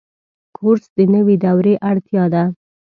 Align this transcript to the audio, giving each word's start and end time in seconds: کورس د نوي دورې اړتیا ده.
کورس 0.57 0.85
د 0.97 0.99
نوي 1.13 1.35
دورې 1.43 1.73
اړتیا 1.89 2.23
ده. 2.33 2.43